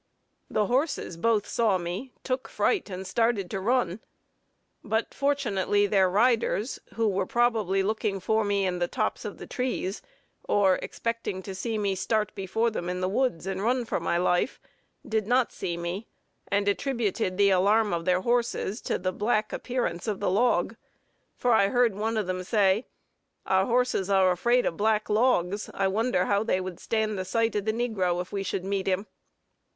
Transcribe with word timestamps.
The 0.49 0.65
horses 0.65 1.15
both 1.15 1.45
saw 1.47 1.77
me, 1.77 2.11
took 2.23 2.47
fright, 2.47 2.89
and 2.89 3.05
started 3.05 3.51
to 3.51 3.59
run; 3.59 3.99
but 4.83 5.13
fortunately 5.13 5.85
their 5.85 6.09
riders, 6.09 6.79
who 6.95 7.07
were 7.07 7.27
probably 7.27 7.83
looking 7.83 8.19
for 8.19 8.43
me 8.43 8.65
in 8.65 8.79
the 8.79 8.87
tops 8.87 9.25
of 9.25 9.37
the 9.37 9.45
trees, 9.45 10.01
or 10.43 10.79
expecting 10.81 11.43
to 11.43 11.53
see 11.53 11.77
me 11.77 11.93
start 11.93 12.33
before 12.33 12.71
them 12.71 12.89
in 12.89 12.99
the 12.99 13.07
woods, 13.07 13.45
and 13.45 13.61
run 13.61 13.85
for 13.85 13.99
my 13.99 14.17
life, 14.17 14.59
did 15.07 15.27
not 15.27 15.51
see 15.51 15.77
me, 15.77 16.07
and 16.47 16.67
attributed 16.67 17.37
the 17.37 17.51
alarm 17.51 17.93
of 17.93 18.05
their 18.05 18.21
horses 18.21 18.81
to 18.81 18.97
the 18.97 19.13
black 19.13 19.53
appearance 19.53 20.07
of 20.07 20.19
the 20.19 20.31
log, 20.31 20.75
for 21.35 21.51
I 21.51 21.67
heard 21.67 21.93
one 21.93 22.17
of 22.17 22.25
them 22.25 22.41
say 22.41 22.87
"Our 23.45 23.67
horses 23.67 24.09
are 24.09 24.31
afraid 24.31 24.65
of 24.65 24.75
black 24.77 25.11
logs: 25.11 25.69
I 25.75 25.87
wonder 25.87 26.25
how 26.25 26.41
they 26.41 26.59
would 26.59 26.79
stand 26.79 27.19
the 27.19 27.23
sight 27.23 27.53
of 27.55 27.65
the 27.65 27.71
negro 27.71 28.19
if 28.19 28.31
we 28.31 28.41
should 28.41 28.65
meet 28.65 28.87
him." 28.87 29.05